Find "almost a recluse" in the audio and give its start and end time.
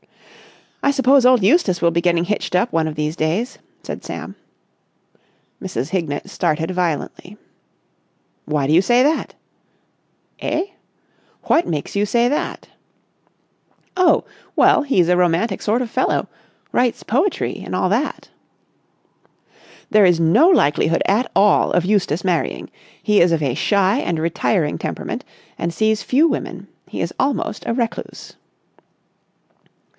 27.19-28.33